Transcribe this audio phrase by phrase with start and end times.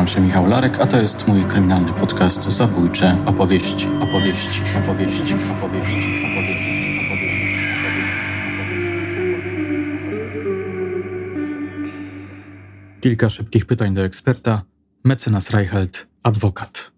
[0.00, 5.34] Nazywam się Michał Larek, a to jest mój kryminalny podcast Zabójcze opowieści, opowieści, opowieści, opowieści,
[5.34, 6.80] opowieści, opowieści.
[13.00, 14.62] Kilka szybkich pytań do eksperta.
[15.04, 16.90] Mecenas Reichelt, adwokat.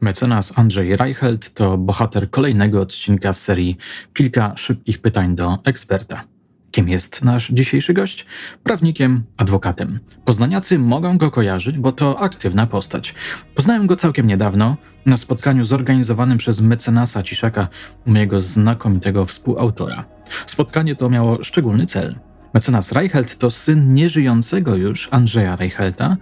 [0.00, 3.76] Mecenas Andrzej Reichelt to bohater kolejnego odcinka serii
[4.12, 6.33] Kilka szybkich pytań do eksperta.
[6.74, 8.26] Kim jest nasz dzisiejszy gość?
[8.62, 9.98] Prawnikiem, adwokatem.
[10.24, 13.14] Poznaniacy mogą go kojarzyć, bo to aktywna postać.
[13.54, 17.68] Poznałem go całkiem niedawno na spotkaniu zorganizowanym przez mecenasa Ciszaka,
[18.06, 20.04] mojego znakomitego współautora.
[20.46, 22.18] Spotkanie to miało szczególny cel.
[22.54, 26.16] Mecenas Reichelt to syn nieżyjącego już Andrzeja Reichelta,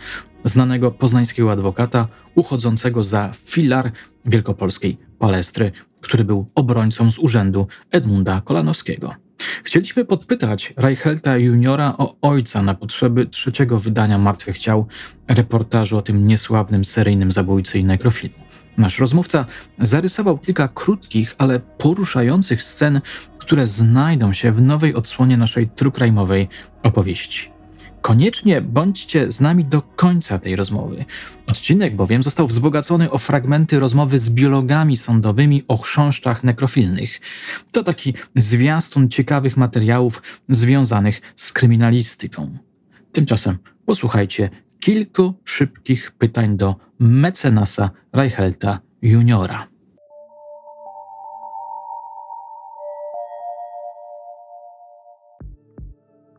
[0.45, 3.93] znanego poznańskiego adwokata uchodzącego za filar
[4.25, 9.15] wielkopolskiej palestry, który był obrońcą z urzędu Edmunda Kolanowskiego.
[9.65, 14.87] Chcieliśmy podpytać Reichelta juniora o ojca na potrzeby trzeciego wydania Martwych Ciał,
[15.29, 18.39] reportażu o tym niesławnym seryjnym zabójcy i nekrofilmu.
[18.77, 19.47] Nasz rozmówca
[19.79, 23.01] zarysował kilka krótkich, ale poruszających scen,
[23.39, 26.49] które znajdą się w nowej odsłonie naszej trukrajmowej
[26.83, 27.51] opowieści.
[28.03, 31.05] Koniecznie bądźcie z nami do końca tej rozmowy.
[31.47, 37.21] Odcinek bowiem został wzbogacony o fragmenty rozmowy z biologami sądowymi o chrząszczach nekrofilnych.
[37.73, 42.59] To taki zwiastun ciekawych materiałów związanych z kryminalistyką.
[43.13, 49.72] Tymczasem posłuchajcie kilku szybkich pytań do mecenasa Reichelta juniora.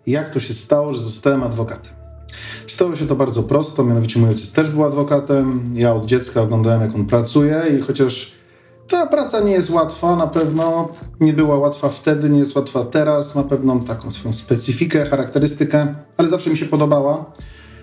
[0.08, 1.92] Jak to się stało, że zostałem adwokatem.
[2.68, 5.72] Stało się to bardzo prosto, mianowicie mój ojciec też był adwokatem.
[5.76, 8.31] Ja od dziecka oglądałem, jak on pracuje i chociaż
[8.88, 13.36] ta praca nie jest łatwa, na pewno nie była łatwa wtedy, nie jest łatwa teraz,
[13.36, 17.25] ma pewną taką swoją specyfikę, charakterystykę, ale zawsze mi się podobała.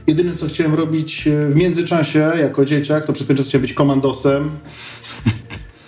[0.06, 4.50] Jedyne, co chciałem robić w międzyczasie, jako dzieciak, to przez pewien czas chciałem być komandosem.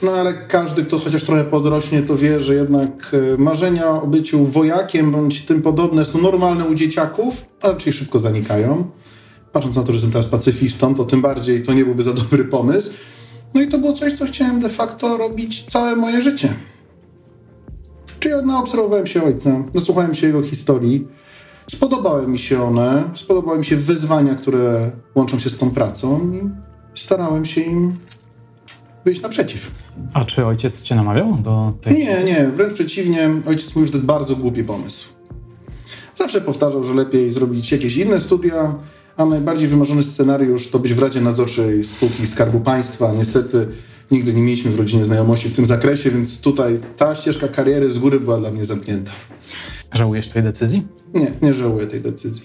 [0.02, 4.46] No ale każdy, kto chociaż trochę podrośnie, to wie, że jednak e, marzenia o byciu
[4.46, 8.90] wojakiem bądź tym podobne są normalne u dzieciaków, a raczej szybko zanikają.
[9.52, 12.44] Patrząc na to, że jestem teraz pacyfistą, to tym bardziej to nie byłby za dobry
[12.44, 12.90] pomysł.
[13.54, 16.54] No i to było coś, co chciałem de facto robić całe moje życie.
[18.20, 21.08] Czyli naobserwowałem się ojca, nasłuchałem się jego historii,
[21.70, 26.32] spodobały mi się one, spodobały mi się wyzwania, które łączą się z tą pracą
[26.94, 27.94] i starałem się im
[29.04, 29.70] wyjść naprzeciw.
[30.14, 31.98] A czy ojciec cię namawiał do tej...
[31.98, 33.30] Nie, nie, wręcz przeciwnie.
[33.46, 35.08] Ojciec mówił, że to jest bardzo głupi pomysł.
[36.18, 38.74] Zawsze powtarzał, że lepiej zrobić jakieś inne studia,
[39.16, 43.12] a najbardziej wymarzony scenariusz to być w Radzie Nadzorczej Spółki Skarbu Państwa.
[43.18, 43.68] Niestety
[44.10, 47.98] nigdy nie mieliśmy w rodzinie znajomości w tym zakresie, więc tutaj ta ścieżka kariery z
[47.98, 49.10] góry była dla mnie zamknięta.
[49.92, 50.86] Żałujesz tej decyzji?
[51.14, 52.44] Nie, nie żałuję tej decyzji.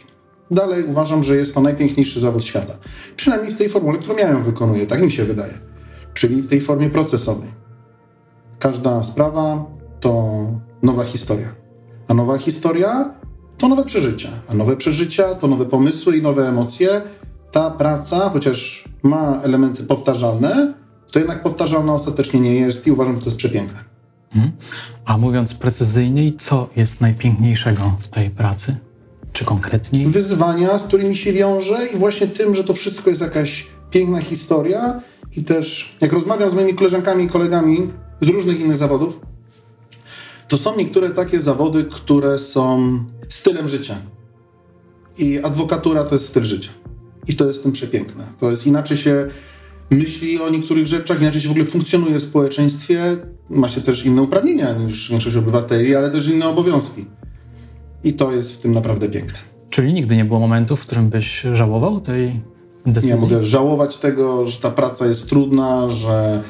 [0.52, 2.78] Dalej uważam, że jest to najpiękniejszy zawód świata.
[3.16, 5.67] Przynajmniej w tej formule, którą ja ją wykonuję, tak mi się wydaje
[6.18, 7.50] czyli w tej formie procesowej.
[8.60, 9.66] Każda sprawa
[10.00, 10.46] to
[10.84, 11.56] nowa historia,
[12.08, 13.14] a nowa historia
[13.58, 17.02] to nowe przeżycia, a nowe przeżycia to nowe pomysły i nowe emocje.
[17.52, 20.74] Ta praca, chociaż ma elementy powtarzalne,
[21.12, 23.80] to jednak powtarzalna ostatecznie nie jest i uważam, że to jest przepiękne.
[24.34, 24.52] Hmm.
[25.06, 28.76] A mówiąc precyzyjniej, co jest najpiękniejszego w tej pracy?
[29.34, 30.08] Czy konkretniej?
[30.08, 35.02] Wyzwania, z którymi się wiąże i właśnie tym, że to wszystko jest jakaś piękna historia
[35.36, 37.88] i też jak rozmawiam z moimi koleżankami i kolegami
[38.22, 39.20] z różnych innych zawodów,
[40.48, 43.00] to są niektóre takie zawody, które są
[43.30, 43.96] stylem życia.
[45.18, 46.70] I adwokatura to jest styl życia.
[47.28, 48.24] I to jest tym przepiękne.
[48.40, 49.28] To jest inaczej się
[49.92, 53.18] myśli o niektórych rzeczach, inaczej się w ogóle funkcjonuje w społeczeństwie.
[53.50, 57.06] Ma się też inne uprawnienia niż większość obywateli, ale też inne obowiązki.
[58.04, 59.40] I to jest w tym naprawdę piękne.
[59.70, 62.40] Czyli nigdy nie było momentu, w którym byś żałował tej
[62.94, 63.16] decyzji?
[63.16, 66.44] Ja mogę żałować tego, że ta praca jest trudna, że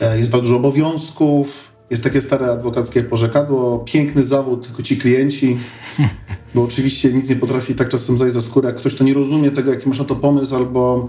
[0.00, 1.74] e, jest bardzo dużo obowiązków.
[1.90, 5.56] Jest takie stare adwokackie porzekadło, piękny zawód, tylko ci klienci.
[6.54, 9.50] Bo oczywiście nic nie potrafi tak czasem zajść za skórę, jak ktoś to nie rozumie
[9.50, 11.08] tego, jaki masz na to pomysł, albo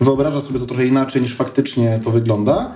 [0.00, 2.74] wyobraża sobie to trochę inaczej, niż faktycznie to wygląda.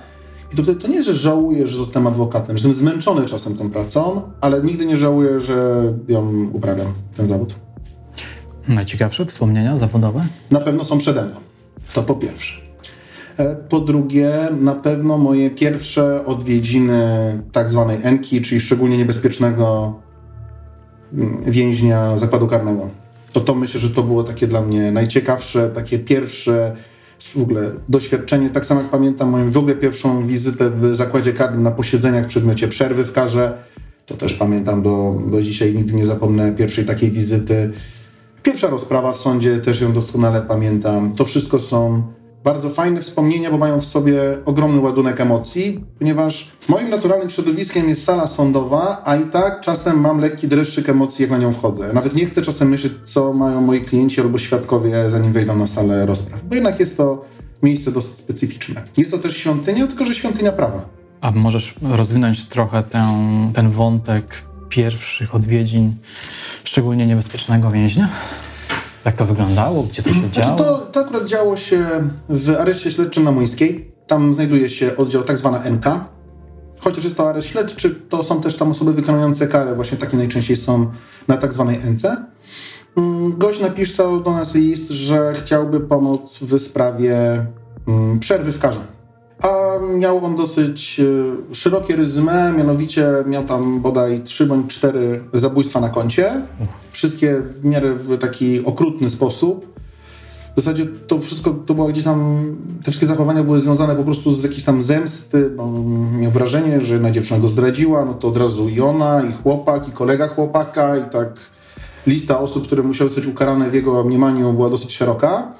[0.53, 3.55] I to wtedy to nie jest, że żałuję, że zostałem adwokatem, że jestem zmęczony czasem
[3.55, 6.87] tą pracą, ale nigdy nie żałuję, że ją uprawiam,
[7.17, 7.55] ten zawód.
[8.67, 10.25] Najciekawsze wspomnienia zawodowe?
[10.51, 11.35] Na pewno są przede mną.
[11.93, 12.61] To po pierwsze.
[13.37, 17.01] E, po drugie, na pewno moje pierwsze odwiedziny
[17.51, 19.93] tak zwanej Enki, czyli szczególnie niebezpiecznego
[21.13, 22.89] mm, więźnia zakładu karnego.
[23.33, 26.75] To to myślę, że to było takie dla mnie najciekawsze, takie pierwsze
[27.19, 28.49] w ogóle doświadczenie.
[28.49, 32.27] Tak samo jak pamiętam moją w ogóle pierwszą wizytę w zakładzie karnym na posiedzeniach w
[32.27, 33.57] przedmiocie przerwy w karze
[34.05, 37.71] To też pamiętam do, do dzisiaj, nigdy nie zapomnę pierwszej takiej wizyty.
[38.43, 41.13] Pierwsza rozprawa w sądzie, też ją doskonale pamiętam.
[41.15, 42.03] To wszystko są
[42.43, 48.03] bardzo fajne wspomnienia, bo mają w sobie ogromny ładunek emocji, ponieważ moim naturalnym środowiskiem jest
[48.03, 51.93] sala sądowa, a i tak czasem mam lekki dreszczyk emocji, jak na nią wchodzę.
[51.93, 56.05] Nawet nie chcę czasem myśleć, co mają moi klienci albo świadkowie, zanim wejdą na salę
[56.05, 57.25] rozpraw, bo jednak jest to
[57.63, 58.83] miejsce dosyć specyficzne.
[58.97, 60.85] Jest to też świątynia, tylko że świątynia prawa.
[61.21, 63.09] A możesz rozwinąć trochę ten,
[63.53, 65.95] ten wątek pierwszych odwiedzin
[66.63, 68.09] szczególnie niebezpiecznego więźnia?
[69.05, 69.83] Jak to wyglądało?
[69.83, 70.57] Gdzie to się znaczy, działo?
[70.57, 71.85] To, to akurat działo się
[72.29, 73.91] w areszcie śledczym na Młyńskiej.
[74.07, 75.85] Tam znajduje się oddział tak zwana NK.
[76.79, 79.75] Chociaż jest to areszt śledczy, to są też tam osoby wykonujące karę.
[79.75, 80.91] Właśnie takie najczęściej są
[81.27, 82.17] na tak zwanej NC.
[82.97, 87.45] Mm, gość napisał do nas list, że chciałby pomóc w sprawie
[87.87, 88.79] mm, przerwy w karze.
[89.41, 90.99] A miał on dosyć
[91.51, 96.41] e, szerokie rezymę, mianowicie miał tam bodaj trzy bądź cztery zabójstwa na koncie.
[96.91, 99.79] Wszystkie w miarę w taki okrutny sposób.
[100.55, 102.45] W zasadzie to wszystko to było gdzieś tam,
[102.77, 105.71] te wszystkie zachowania były związane po prostu z jakiejś tam zemsty, bo
[106.19, 109.87] miał wrażenie, że jedna dziewczyna go zdradziła, no to od razu i ona, i chłopak,
[109.87, 111.29] i kolega chłopaka, i tak
[112.07, 115.51] lista osób, które musiały zostać ukarane w jego mniemaniu była dosyć szeroka.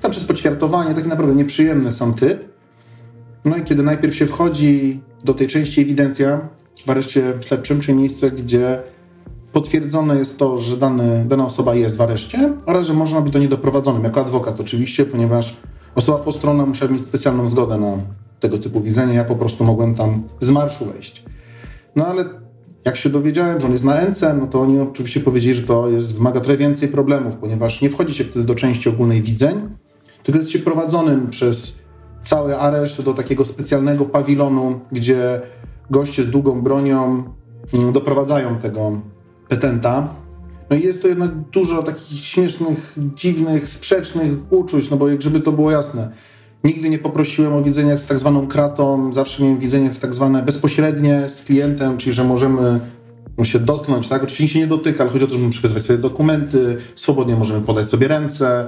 [0.00, 2.57] Tam przez poćwiartowanie, taki naprawdę nieprzyjemny sam typ.
[3.44, 6.48] No i kiedy najpierw się wchodzi do tej części ewidencja
[6.86, 8.78] w areszcie śledczym, czyli miejsce, gdzie
[9.52, 13.38] potwierdzone jest to, że dany, dana osoba jest w areszcie oraz, że można być do
[13.38, 15.56] niej doprowadzonym jako adwokat oczywiście, ponieważ
[15.94, 17.92] osoba postronna musiała mieć specjalną zgodę na
[18.40, 19.14] tego typu widzenie.
[19.14, 21.24] Ja po prostu mogłem tam z marszu wejść.
[21.96, 22.24] No ale
[22.84, 25.88] jak się dowiedziałem, że on jest na NC, no to oni oczywiście powiedzieli, że to
[25.88, 29.68] jest, wymaga trochę więcej problemów, ponieważ nie wchodzi się wtedy do części ogólnej widzeń,
[30.22, 31.78] tylko jest się prowadzonym przez
[32.22, 35.40] cały areszt do takiego specjalnego pawilonu, gdzie
[35.90, 37.24] goście z długą bronią
[37.74, 39.00] mm, doprowadzają tego
[39.48, 40.08] petenta.
[40.70, 45.40] No i jest to jednak dużo takich śmiesznych, dziwnych, sprzecznych uczuć, no bo jak żeby
[45.40, 46.12] to było jasne,
[46.64, 50.42] nigdy nie poprosiłem o widzenie z tak zwaną kratą, zawsze miałem widzenie w tak zwane
[50.42, 52.80] bezpośrednie z klientem, czyli że możemy
[53.42, 54.22] się dotknąć, tak?
[54.22, 57.60] Oczywiście się nie dotyka, ale chodzi o to, że możemy przekazywać swoje dokumenty, swobodnie możemy
[57.60, 58.66] podać sobie ręce,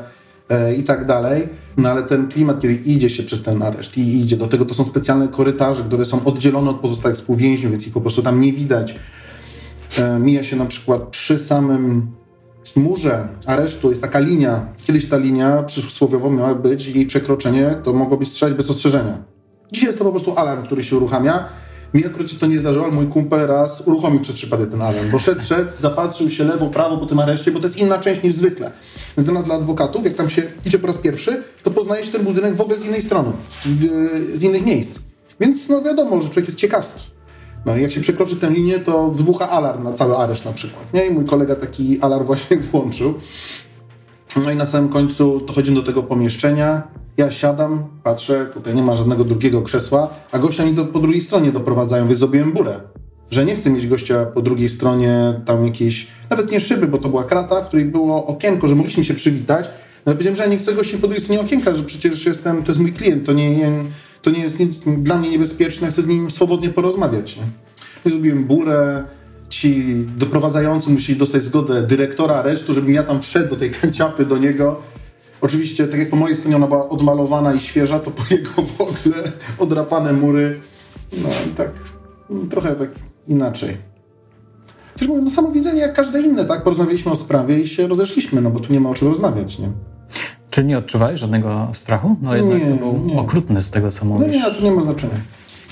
[0.78, 1.48] i tak dalej.
[1.76, 4.74] No ale ten klimat, kiedy idzie się przez ten areszt i idzie, do tego to
[4.74, 8.52] są specjalne korytarze, które są oddzielone od pozostałych współwięźniów, więc ich po prostu tam nie
[8.52, 8.94] widać.
[9.98, 12.06] E, mija się na przykład przy samym
[12.76, 14.66] murze aresztu, jest taka linia.
[14.86, 19.22] Kiedyś ta linia przysłowiowo miała być, jej przekroczenie to mogło być strzelać bez ostrzeżenia.
[19.72, 21.48] Dzisiaj jest to po prostu alarm, który się uruchamia
[21.94, 25.10] mi akurat się to nie zdarzyło, ale mój kumpel raz uruchomił przez przypadek ten alarm,
[25.10, 28.22] bo szedł, szedł, zapatrzył się lewo, prawo po tym areszcie, bo to jest inna część
[28.22, 28.72] niż zwykle.
[29.16, 32.12] Więc dla nas, dla adwokatów, jak tam się idzie po raz pierwszy, to poznaje się
[32.12, 33.32] ten budynek w ogóle z innej strony,
[34.34, 34.98] z innych miejsc.
[35.40, 37.10] Więc no wiadomo, że człowiek jest ciekawski.
[37.66, 40.94] No i jak się przekroczy tę linię, to wybucha alarm na cały areszt na przykład.
[40.94, 41.06] Nie?
[41.06, 43.14] I mój kolega taki alarm właśnie włączył.
[44.36, 46.82] No i na samym końcu dochodzimy do tego pomieszczenia.
[47.16, 51.20] Ja siadam, patrzę, tutaj nie ma żadnego drugiego krzesła, a gościa mi do, po drugiej
[51.20, 52.80] stronie doprowadzają, więc zrobiłem burę.
[53.30, 57.08] Że nie chcę mieć gościa po drugiej stronie tam jakieś, nawet nie szyby, bo to
[57.08, 59.70] była krata, w której było okienko, że mogliśmy się przywitać.
[60.06, 62.68] No powiedziałem, że ja nie chcę gościa po drugiej stronie okienka, że przecież jestem, to
[62.68, 63.70] jest mój klient, to nie,
[64.22, 67.36] to nie jest nic dla mnie niebezpieczne, chcę z nim swobodnie porozmawiać.
[67.36, 67.42] Nie?
[68.04, 69.04] No zrobiłem burę,
[69.48, 74.38] ci doprowadzający musieli dostać zgodę dyrektora aresztu, żebym ja tam wszedł do tej kanciapy do
[74.38, 74.82] niego
[75.40, 78.80] Oczywiście, tak jak po mojej stronie ona była odmalowana i świeża, to po jego w
[78.80, 80.60] ogóle odrapane mury.
[81.22, 81.70] No i tak
[82.50, 82.90] trochę tak
[83.28, 83.76] inaczej.
[84.92, 86.62] Chociaż mówię, no samo widzenie jak każde inne, tak?
[86.62, 89.68] Porozmawialiśmy o sprawie i się rozeszliśmy, no bo tu nie ma o czym rozmawiać, nie?
[90.50, 92.16] Czy nie odczuwałeś żadnego strachu?
[92.22, 93.18] No jednak nie, to był nie.
[93.18, 94.26] okrutny z tego, co mówisz.
[94.26, 95.14] No nie, to nie ma znaczenia.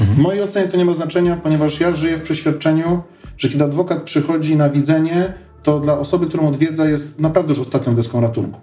[0.00, 0.18] Mhm.
[0.18, 3.02] W mojej ocenie to nie ma znaczenia, ponieważ ja żyję w przeświadczeniu,
[3.38, 5.32] że kiedy adwokat przychodzi na widzenie,
[5.62, 8.60] to dla osoby, którą odwiedza jest naprawdę już ostatnią deską ratunku.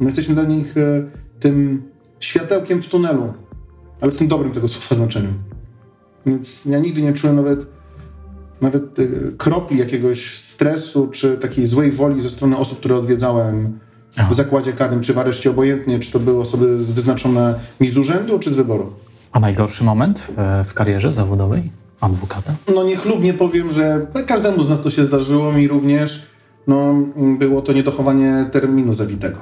[0.00, 1.02] My jesteśmy dla nich e,
[1.40, 1.82] tym
[2.20, 3.32] światełkiem w tunelu,
[4.00, 5.32] ale w tym dobrym tego słowa znaczeniu.
[6.26, 7.66] Więc ja nigdy nie czułem nawet,
[8.60, 9.02] nawet e,
[9.38, 13.78] kropli jakiegoś stresu czy takiej złej woli ze strony osób, które odwiedzałem
[14.30, 18.38] w zakładzie karnym czy w areszcie, obojętnie, czy to były osoby wyznaczone mi z urzędu
[18.38, 18.92] czy z wyboru.
[19.32, 22.54] A najgorszy moment w, w karierze zawodowej adwokata?
[22.74, 26.26] No niechlubnie powiem, że każdemu z nas to się zdarzyło, mi również.
[26.66, 26.94] No,
[27.38, 29.40] było to niedochowanie terminu zawitego.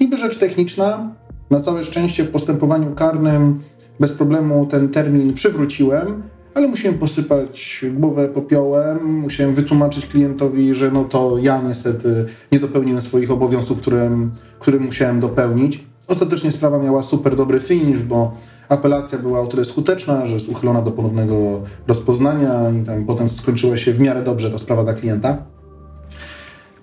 [0.00, 1.10] Niby rzecz techniczna,
[1.50, 3.60] na całe szczęście w postępowaniu karnym
[4.00, 6.22] bez problemu ten termin przywróciłem,
[6.54, 13.02] ale musiałem posypać głowę popiołem, musiałem wytłumaczyć klientowi, że no to ja niestety nie dopełniłem
[13.02, 14.10] swoich obowiązków, które,
[14.58, 15.84] które musiałem dopełnić.
[16.08, 18.32] Ostatecznie sprawa miała super dobry finish, bo
[18.68, 23.76] apelacja była o tyle skuteczna, że jest uchylona do ponownego rozpoznania i tam potem skończyła
[23.76, 25.53] się w miarę dobrze ta sprawa dla klienta.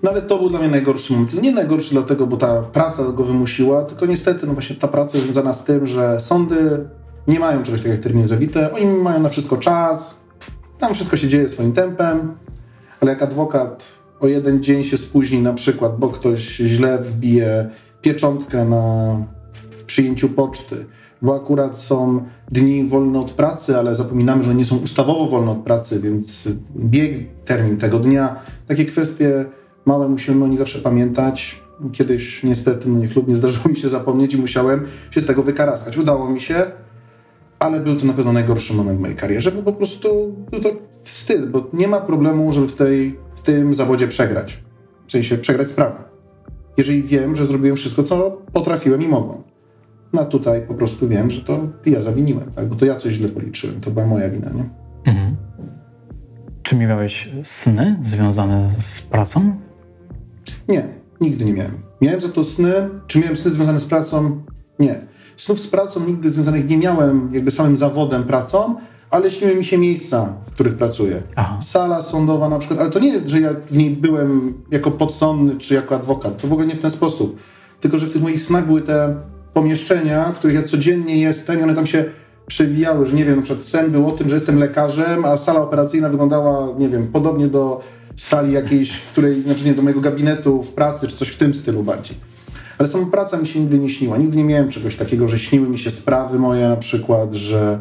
[0.02, 1.42] No ale to był dla mnie najgorszy moment.
[1.42, 5.24] Nie najgorszy dlatego, bo ta praca go wymusiła, tylko niestety no właśnie ta praca jest
[5.26, 6.88] związana z tym, że sądy
[7.28, 8.72] nie mają czegoś takiego jak terminy zawite.
[8.72, 10.20] Oni mają na wszystko czas,
[10.78, 12.34] tam wszystko się dzieje swoim tempem,
[13.00, 13.84] ale jak adwokat
[14.20, 19.16] o jeden dzień się spóźni na przykład, bo ktoś źle wbije pieczątkę na
[19.86, 20.86] przyjęciu poczty,
[21.22, 25.58] bo akurat są dni wolne od pracy, ale zapominamy, że nie są ustawowo wolne od
[25.58, 28.36] pracy, więc bieg termin tego dnia.
[28.68, 29.44] Takie kwestie
[29.86, 31.62] małe musimy o nich zawsze pamiętać.
[31.92, 35.96] Kiedyś niestety, no niechlubnie zdarzyło mi się zapomnieć i musiałem się z tego wykaraskać.
[35.96, 36.66] Udało mi się,
[37.58, 40.68] ale był to na pewno najgorszy moment w mojej karierze, bo po prostu był to
[41.02, 44.62] wstyd, bo nie ma problemu, żeby w, tej, w tym zawodzie przegrać.
[45.06, 46.02] W sensie przegrać sprawę.
[46.76, 49.42] Jeżeli wiem, że zrobiłem wszystko, co potrafiłem i mogłem.
[50.12, 52.66] No tutaj po prostu wiem, że to ja zawiniłem, tak?
[52.66, 54.64] bo to ja coś źle policzyłem, to była moja wina, nie?
[55.04, 55.36] Mhm.
[56.62, 59.56] Czy miałeś sny związane z pracą?
[60.68, 60.88] Nie,
[61.20, 61.72] nigdy nie miałem.
[62.00, 62.72] Miałem za to sny.
[63.06, 64.42] Czy miałem sny związane z pracą?
[64.78, 65.00] Nie.
[65.36, 68.74] Snów z pracą nigdy związanych nie miałem jakby samym zawodem pracą,
[69.10, 71.22] ale śniły mi się miejsca, w których pracuję.
[71.36, 71.58] Aha.
[71.62, 75.74] Sala sądowa na przykład, ale to nie, że ja w niej byłem jako podsądny czy
[75.74, 77.38] jako adwokat, to w ogóle nie w ten sposób.
[77.80, 79.16] Tylko, że w tych moich snach były te
[79.54, 82.04] pomieszczenia, w których ja codziennie jestem i one tam się
[82.46, 85.60] przewijały, że nie wiem, na przykład sen był o tym, że jestem lekarzem, a sala
[85.60, 87.80] operacyjna wyglądała, nie wiem, podobnie do
[88.16, 91.54] sali jakiejś, w której, znaczy nie, do mojego gabinetu w pracy, czy coś w tym
[91.54, 92.16] stylu bardziej.
[92.78, 94.16] Ale sama praca mi się nigdy nie śniła.
[94.16, 97.80] Nigdy nie miałem czegoś takiego, że śniły mi się sprawy moje na przykład, że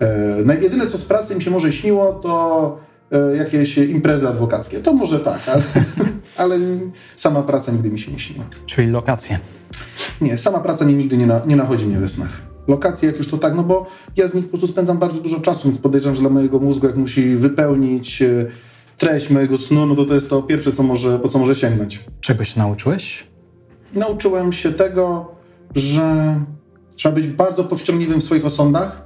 [0.00, 2.78] e, jedyne co z pracy mi się może śniło, to
[3.12, 4.80] e, jakieś imprezy adwokackie.
[4.80, 5.62] To może tak, ale,
[6.36, 6.58] ale
[7.16, 8.44] sama praca nigdy mi się nie śniła.
[8.66, 9.38] Czyli lokacje.
[10.20, 12.52] Nie, sama praca mi nigdy nie, na, nie nachodzi mnie we snach.
[12.68, 13.86] Lokacje jak już to tak, no bo
[14.16, 16.86] ja z nich po prostu spędzam bardzo dużo czasu, więc podejrzewam, że dla mojego mózgu,
[16.86, 18.46] jak musi wypełnić e,
[18.98, 22.04] treść mojego snu, no to to jest to pierwsze, co może, po co może sięgnąć.
[22.20, 23.26] Czego się nauczyłeś?
[23.94, 25.34] Nauczyłem się tego,
[25.74, 26.36] że
[26.96, 29.02] trzeba być bardzo powściągliwym w swoich osądach.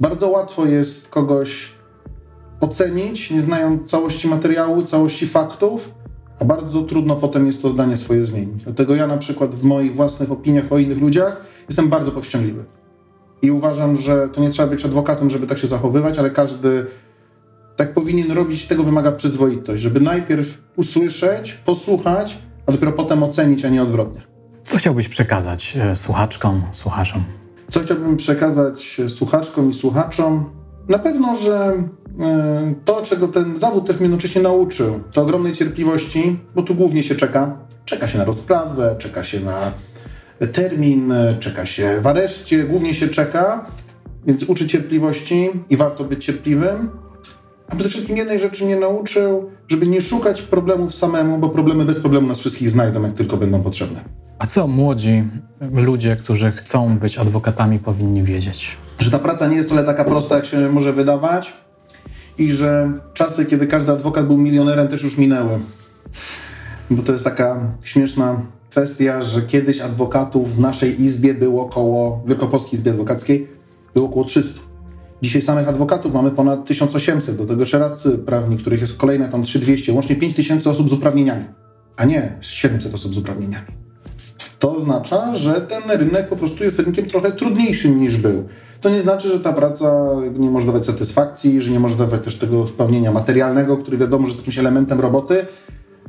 [0.00, 1.72] Bardzo łatwo jest kogoś
[2.60, 5.94] ocenić, nie znając całości materiału, całości faktów,
[6.40, 8.64] a bardzo trudno potem jest to zdanie swoje zmienić.
[8.64, 12.64] Dlatego ja na przykład w moich własnych opiniach o innych ludziach jestem bardzo powściągliwy.
[13.42, 16.86] I uważam, że to nie trzeba być adwokatem, żeby tak się zachowywać, ale każdy
[17.76, 23.68] tak powinien robić, tego wymaga przyzwoitość, żeby najpierw usłyszeć, posłuchać, a dopiero potem ocenić, a
[23.68, 24.20] nie odwrotnie.
[24.66, 27.24] Co chciałbyś przekazać e, słuchaczkom, słuchaczom?
[27.70, 30.50] Co chciałbym przekazać e, słuchaczkom i słuchaczom?
[30.88, 31.84] Na pewno, że
[32.20, 37.02] e, to, czego ten zawód też mnie jednocześnie nauczył, to ogromnej cierpliwości, bo tu głównie
[37.02, 37.56] się czeka.
[37.84, 39.72] Czeka się na rozprawę, czeka się na
[40.52, 43.66] termin, czeka się w areszcie, głównie się czeka,
[44.26, 46.90] więc uczy cierpliwości i warto być cierpliwym.
[47.70, 52.00] A przede wszystkim jednej rzeczy mnie nauczył, żeby nie szukać problemów samemu, bo problemy bez
[52.00, 54.00] problemu nas wszystkich znajdą, jak tylko będą potrzebne.
[54.38, 55.24] A co młodzi
[55.72, 58.76] ludzie, którzy chcą być adwokatami, powinni wiedzieć?
[58.98, 61.52] Że ta praca nie jest wcale taka prosta, jak się może wydawać
[62.38, 65.58] i że czasy, kiedy każdy adwokat był milionerem, też już minęły.
[66.90, 72.74] Bo to jest taka śmieszna kwestia, że kiedyś adwokatów w naszej izbie było około, Wielkopolskiej
[72.74, 73.48] Izbie Adwokackiej,
[73.94, 74.69] było około 300.
[75.22, 79.42] Dzisiaj samych adwokatów mamy ponad 1800, do tego jeszcze radcy prawni, których jest kolejne tam
[79.42, 81.44] 3200, łącznie 5000 osób z uprawnieniami,
[81.96, 83.66] a nie 700 osób z uprawnieniami.
[84.58, 88.48] To oznacza, że ten rynek po prostu jest rynkiem trochę trudniejszym niż był.
[88.80, 90.06] To nie znaczy, że ta praca
[90.38, 94.30] nie może dawać satysfakcji, że nie może dawać też tego spełnienia materialnego, który wiadomo, że
[94.30, 95.46] jest jakimś elementem roboty,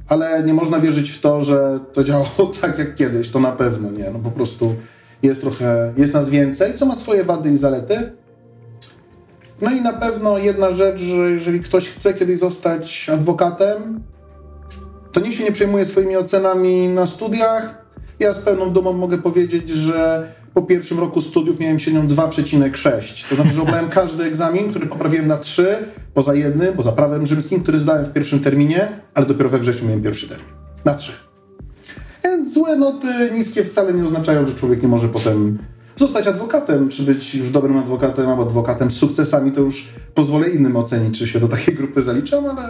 [0.08, 3.92] ale nie można wierzyć w to, że to działało tak jak kiedyś, to na pewno
[3.92, 4.12] nie.
[4.14, 4.76] No po prostu
[5.24, 8.12] jest trochę, jest nas więcej, co ma swoje wady i zalety,
[9.62, 14.04] no i na pewno jedna rzecz, że jeżeli ktoś chce kiedyś zostać adwokatem,
[15.12, 17.86] to niech się nie przejmuje swoimi ocenami na studiach.
[18.20, 23.30] Ja z pełną dumą mogę powiedzieć, że po pierwszym roku studiów miałem średnią 2,6.
[23.30, 25.78] To znaczy, że oblałem każdy egzamin, który poprawiłem na 3,
[26.14, 30.04] poza jednym, poza prawem rzymskim, który zdałem w pierwszym terminie, ale dopiero we wrześniu miałem
[30.04, 30.48] pierwszy termin.
[30.86, 31.12] Na 3.
[32.24, 35.58] Więc złe noty, niskie wcale nie oznaczają, że człowiek nie może potem
[35.96, 40.76] zostać adwokatem, czy być już dobrym adwokatem, albo adwokatem z sukcesami, to już pozwolę innym
[40.76, 42.70] ocenić, czy się do takiej grupy zaliczam, ale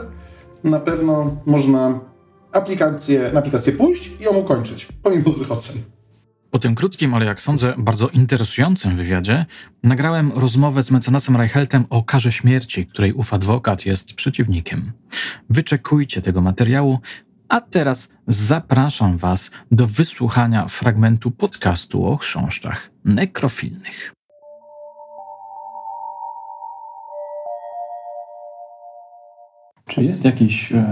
[0.63, 1.99] na pewno można
[2.51, 5.75] aplikację, na aplikację pójść i ją ukończyć, pomimo złych ocen.
[6.51, 9.45] Po tym krótkim, ale jak sądzę, bardzo interesującym wywiadzie
[9.83, 14.91] nagrałem rozmowę z mecenasem Reicheltem o karze śmierci, której ów adwokat jest przeciwnikiem.
[15.49, 16.99] Wyczekujcie tego materiału,
[17.51, 24.13] a teraz zapraszam Was do wysłuchania fragmentu podcastu o chrząszczach nekrofilnych.
[29.87, 30.85] Czy jest jakiś e,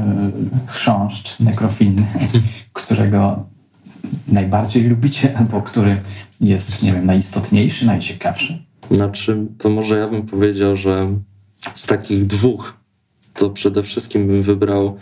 [0.67, 2.05] chrząszcz nekrofilny,
[2.73, 3.45] którego
[4.27, 6.01] najbardziej lubicie, albo który
[6.41, 8.63] jest, nie wiem, najistotniejszy, najciekawszy?
[8.91, 11.07] Znaczy, to może ja bym powiedział, że
[11.75, 12.77] z takich dwóch
[13.33, 14.97] to przede wszystkim bym wybrał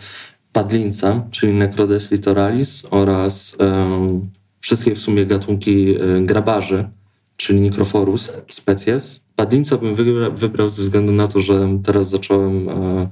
[0.57, 6.89] padlinca, czyli Necrodes litoralis oraz um, wszystkie w sumie gatunki um, grabarzy,
[7.35, 9.23] czyli Nicroforus species.
[9.35, 13.07] Padlinca bym wybra wybrał ze względu na to, że teraz zacząłem, um,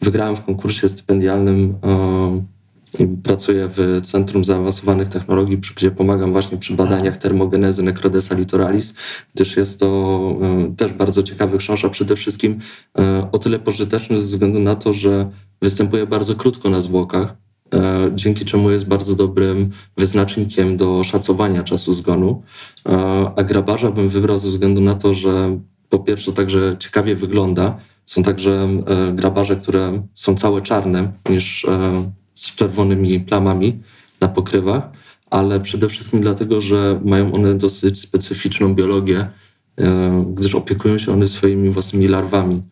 [0.00, 2.53] wygrałem w konkursie stypendialnym i
[3.22, 8.94] pracuję w Centrum Zaawansowanych Technologii, gdzie pomagam właśnie przy badaniach termogenezy Necrodesa litoralis,
[9.34, 10.38] gdyż jest to
[10.76, 12.58] też bardzo ciekawy książka, przede wszystkim
[13.32, 15.30] o tyle pożyteczny ze względu na to, że
[15.62, 17.36] występuje bardzo krótko na zwłokach,
[17.74, 22.42] e, dzięki czemu jest bardzo dobrym wyznacznikiem do szacowania czasu zgonu.
[22.88, 22.92] E,
[23.36, 25.58] a grabarza bym wybrał ze względu na to, że
[25.88, 27.78] po pierwsze także ciekawie wygląda.
[28.06, 31.66] Są także e, grabarze, które są całe czarne, niż
[32.34, 33.82] z czerwonymi plamami
[34.20, 34.82] na pokrywach,
[35.30, 39.26] ale przede wszystkim dlatego, że mają one dosyć specyficzną biologię,
[40.34, 42.62] gdyż opiekują się one swoimi własnymi larwami.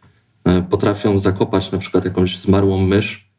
[0.45, 3.31] E, potrafią zakopać na przykład jakąś zmarłą mysz,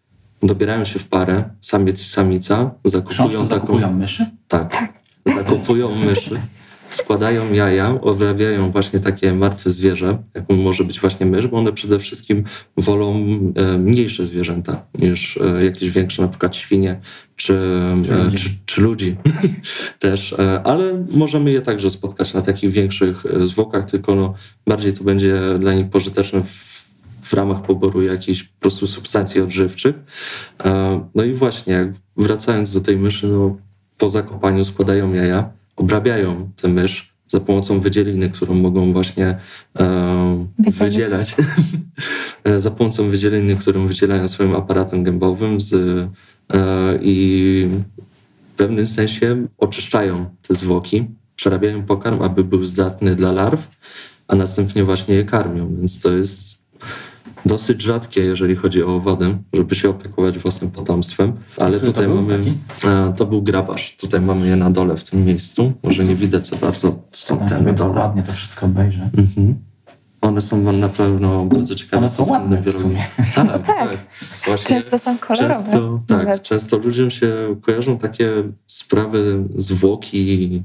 [0.43, 3.45] dobierają się w parę, samiec i samica, zakupują taką...
[3.45, 4.29] zakupują myszy?
[4.47, 4.93] Tak, tak.
[5.35, 6.41] zakupują myszy,
[6.95, 11.99] składają jaja, obrabiają właśnie takie martwe zwierzę, jaką może być właśnie mysz, bo one przede
[11.99, 12.43] wszystkim
[12.77, 13.15] wolą
[13.55, 16.99] e, mniejsze zwierzęta niż e, jakieś większe, na przykład świnie
[17.35, 17.59] czy,
[18.05, 19.15] czy ludzi, czy, czy ludzi.
[19.99, 24.33] też, ale możemy je także spotkać na takich większych zwłokach, tylko no,
[24.67, 26.43] bardziej to będzie dla nich pożyteczne
[27.23, 29.95] w ramach poboru jakichś po prostu substancji odżywczych.
[30.65, 33.57] E, no i właśnie, wracając do tej myszy, no,
[33.97, 39.37] po zakopaniu składają jaja, obrabiają tę mysz za pomocą wydzieliny, którą mogą właśnie
[39.79, 40.47] e,
[40.79, 41.35] wydzielać.
[42.57, 47.67] Za pomocą wydzieliny, którą wydzielają swoim aparatem gębowym z, e, i
[48.53, 53.67] w pewnym sensie oczyszczają te zwłoki, przerabiają pokarm, aby był zdatny dla larw,
[54.27, 55.75] a następnie właśnie je karmią.
[55.75, 56.62] Więc to jest
[57.45, 61.33] dosyć rzadkie, jeżeli chodzi o wodę, żeby się opiekować własnym potomstwem.
[61.57, 62.37] Ale Który tutaj to mamy.
[62.37, 62.57] Taki?
[63.17, 63.97] To był grabarz.
[63.97, 65.73] Tutaj mamy je na dole w tym miejscu.
[65.83, 66.95] Może nie widać co bardzo.
[67.11, 68.01] Są te na dole.
[68.01, 69.09] Ładnie to wszystko obejrzę.
[69.17, 69.55] Mhm.
[70.21, 71.97] One są na pewno bardzo ciekawe.
[71.97, 73.03] One są ładne w sumie.
[73.35, 73.63] Tak, no tak.
[73.63, 74.05] tak.
[74.45, 75.71] Właśnie często są kolorowe.
[75.71, 77.31] Często, tak, często ludziom się
[77.61, 78.29] kojarzą takie
[78.67, 80.63] sprawy zwłoki,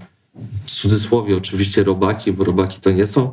[0.66, 3.32] w cudzysłowie oczywiście robaki, bo robaki to nie są,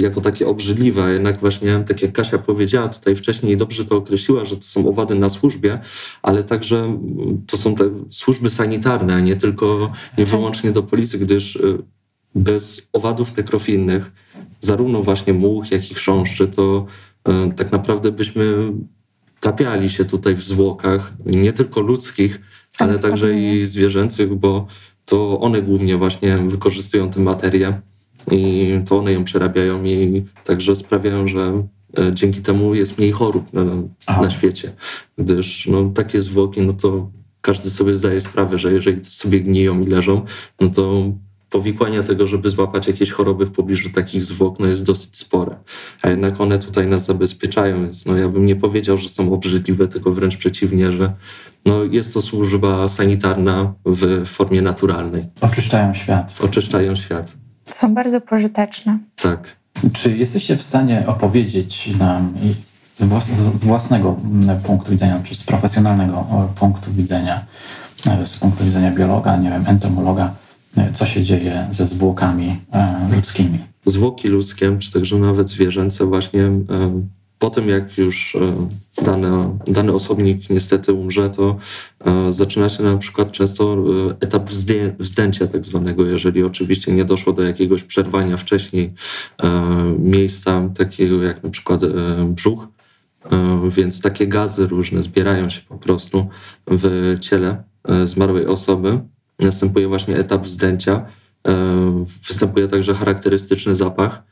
[0.00, 4.56] jako takie obrzydliwe, jednak właśnie, tak jak Kasia powiedziała tutaj wcześniej, dobrze to określiła, że
[4.56, 5.78] to są owady na służbie,
[6.22, 6.98] ale także
[7.46, 10.34] to są te służby sanitarne, a nie tylko, nie tak.
[10.34, 11.60] wyłącznie do policji, gdyż e,
[12.34, 14.12] bez owadów nekrofilnych,
[14.60, 16.86] zarówno właśnie much, jak i chrząszczy, to
[17.24, 18.72] e, tak naprawdę byśmy
[19.40, 22.40] tapiali się tutaj w zwłokach, nie tylko ludzkich,
[22.78, 24.66] ale także i zwierzęcych, bo
[25.04, 27.80] to one głównie właśnie wykorzystują tę materię
[28.30, 31.62] i to one ją przerabiają i także sprawiają, że
[31.98, 33.64] e, dzięki temu jest mniej chorób na,
[34.22, 34.72] na świecie.
[35.18, 37.10] Gdyż no, takie zwłoki, no to
[37.40, 40.24] każdy sobie zdaje sprawę, że jeżeli sobie gniją i leżą,
[40.60, 41.12] no to
[41.50, 45.56] powikłania tego, żeby złapać jakieś choroby w pobliżu takich zwłok, no jest dosyć spore.
[46.02, 49.88] A jednak one tutaj nas zabezpieczają, więc no ja bym nie powiedział, że są obrzydliwe,
[49.88, 51.12] tylko wręcz przeciwnie, że
[51.66, 55.24] no jest to służba sanitarna w formie naturalnej.
[55.40, 56.34] Oczyszczają świat.
[56.40, 57.36] Oczyszczają świat.
[57.66, 58.98] Są bardzo pożyteczne.
[59.22, 59.56] Tak.
[59.92, 62.34] Czy jesteście w stanie opowiedzieć nam
[62.94, 67.46] z, włas z własnego mm, punktu widzenia, czy z profesjonalnego punktu widzenia,
[68.06, 70.34] e, z punktu widzenia biologa, nie wiem, entomologa,
[70.76, 73.58] e, co się dzieje ze zwłokami e, ludzkimi?
[73.86, 76.50] Zwłoki ludzkie, czy także nawet zwierzęce właśnie
[77.38, 78.68] po tym, jak już e,
[79.04, 81.58] dany, dany osobnik niestety umrze, to
[82.04, 84.50] e, zaczyna się na przykład często e, etap
[84.98, 88.94] wzdęcia tak zwanego, jeżeli oczywiście nie doszło do jakiegoś przerwania wcześniej
[89.98, 91.80] miejsca takiego jak na przykład
[92.24, 92.68] brzuch,
[93.68, 96.28] więc takie gazy różne zbierają się po prostu
[96.66, 97.62] w ciele
[98.04, 99.00] zmarłej osoby.
[99.38, 101.06] Następuje właśnie etap wzdęcia.
[102.28, 104.22] Występuje także charakterystyczny zapach,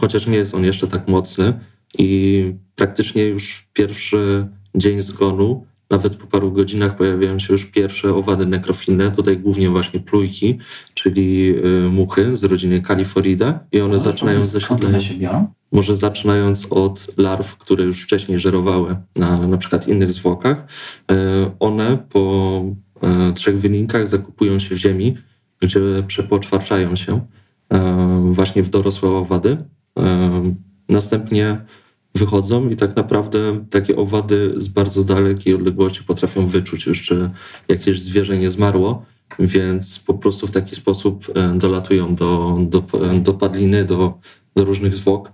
[0.00, 1.54] chociaż nie jest on jeszcze tak mocny
[1.98, 8.46] i praktycznie już pierwszy dzień zgonu, nawet po paru godzinach pojawiają się już pierwsze owady
[8.46, 10.58] nekrofilne, tutaj głównie właśnie plujki,
[10.94, 11.54] czyli
[11.86, 14.46] y, muchy z rodziny Califorida i one zaczynają?
[15.72, 20.66] Może zaczynając od larw, które już wcześniej żerowały na na przykład innych zwłokach,
[21.12, 21.14] y,
[21.60, 22.64] one po
[23.30, 25.14] y, trzech wynikach zakupują się w ziemi,
[25.60, 27.20] gdzie przepoczwarczają się
[28.32, 29.56] właśnie w dorosłe owady.
[30.90, 31.64] Następnie
[32.14, 37.30] wychodzą i tak naprawdę takie owady z bardzo dalekiej odległości potrafią wyczuć już, czy
[37.68, 39.04] jakieś zwierzę nie zmarło,
[39.38, 42.82] więc po prostu w taki sposób e, dolatują do, do,
[43.22, 44.18] do padliny, do,
[44.56, 45.32] do różnych zwłok.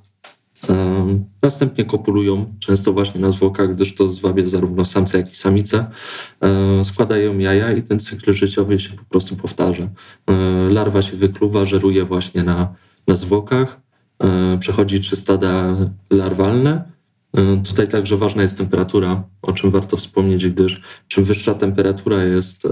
[1.43, 5.87] Następnie kopulują, często właśnie na zwłokach, gdyż to zwabia zarówno samce, jak i samice.
[6.85, 9.89] Składają jaja i ten cykl życiowy się po prostu powtarza.
[10.71, 12.75] Larwa się wykluwa, żeruje właśnie na,
[13.09, 13.81] na zwłokach,
[14.61, 15.77] przechodzi trzy stada
[16.11, 16.97] larwalne.
[17.65, 22.63] Tutaj także ważna jest temperatura, o czym warto wspomnieć, gdyż czym wyższa temperatura jest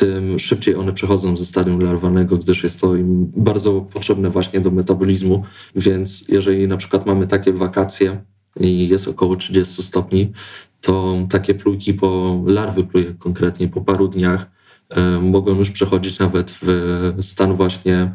[0.00, 4.70] tym szybciej one przechodzą ze stadium larwanego, gdyż jest to im bardzo potrzebne właśnie do
[4.70, 5.44] metabolizmu.
[5.76, 8.24] Więc jeżeli na przykład mamy takie wakacje
[8.60, 10.32] i jest około 30 stopni,
[10.80, 14.50] to takie plujki po larwy pluje konkretnie po paru dniach
[14.88, 18.14] e, mogą już przechodzić nawet w stan właśnie e,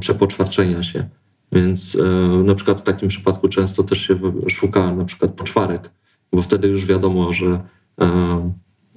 [0.00, 1.08] przepoczwarczenia się.
[1.52, 5.90] Więc e, na przykład w takim przypadku często też się szuka na przykład poczwarek,
[6.32, 7.60] bo wtedy już wiadomo, że
[8.00, 8.50] e,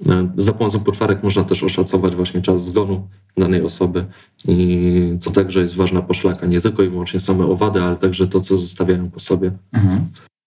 [0.08, 4.04] E, za pomocą poczwarek można też oszacować właśnie czas zgonu danej osoby
[4.48, 8.40] i to także jest ważna poszlaka, nie tylko i wyłącznie same owady, ale także to,
[8.40, 9.52] co zostawiają po sobie.
[9.72, 10.06] Mhm.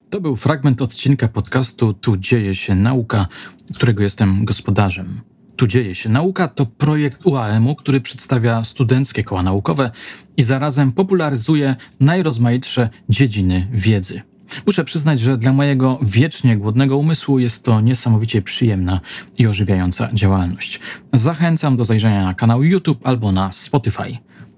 [0.09, 3.27] To był fragment odcinka podcastu Tu dzieje się nauka,
[3.75, 5.21] którego jestem gospodarzem.
[5.55, 9.91] Tu dzieje się nauka to projekt UAM-u, który przedstawia studenckie koła naukowe
[10.37, 14.21] i zarazem popularyzuje najrozmaitsze dziedziny wiedzy.
[14.65, 19.01] Muszę przyznać, że dla mojego wiecznie głodnego umysłu jest to niesamowicie przyjemna
[19.37, 20.79] i ożywiająca działalność.
[21.13, 24.17] Zachęcam do zajrzenia na kanał YouTube albo na Spotify.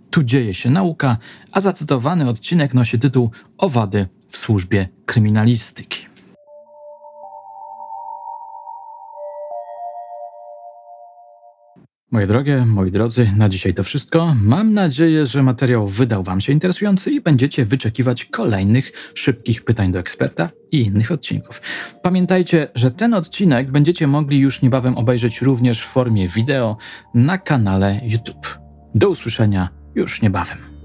[0.10, 1.18] Tu dzieje się nauka,
[1.52, 6.17] a zacytowany odcinek nosi tytuł Owady w służbie kryminalistyki.
[12.12, 14.36] Moje drogie, moi drodzy, na dzisiaj to wszystko.
[14.42, 20.00] Mam nadzieję, że materiał wydał Wam się interesujący i będziecie wyczekiwać kolejnych szybkich pytań do
[20.00, 21.62] eksperta i innych odcinków.
[22.04, 26.78] Pamiętajcie, że ten odcinek będziecie mogli już niebawem obejrzeć również w formie wideo
[27.14, 28.60] na kanale YouTube.
[28.96, 30.77] Do usłyszenia już niebawem.